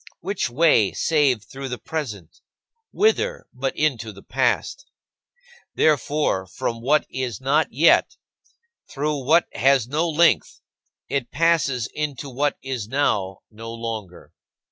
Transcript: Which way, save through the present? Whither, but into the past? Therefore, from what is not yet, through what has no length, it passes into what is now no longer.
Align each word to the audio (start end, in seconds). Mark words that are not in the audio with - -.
Which 0.21 0.49
way, 0.49 0.93
save 0.93 1.43
through 1.43 1.69
the 1.69 1.77
present? 1.77 2.39
Whither, 2.89 3.45
but 3.53 3.77
into 3.77 4.11
the 4.11 4.23
past? 4.23 4.87
Therefore, 5.75 6.47
from 6.47 6.81
what 6.81 7.05
is 7.11 7.39
not 7.39 7.67
yet, 7.71 8.15
through 8.89 9.23
what 9.23 9.45
has 9.53 9.87
no 9.87 10.09
length, 10.09 10.59
it 11.07 11.29
passes 11.29 11.87
into 11.93 12.31
what 12.31 12.57
is 12.63 12.87
now 12.87 13.41
no 13.51 13.71
longer. 13.71 14.33